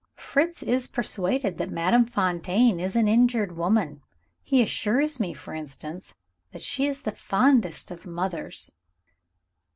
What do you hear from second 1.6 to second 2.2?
Madame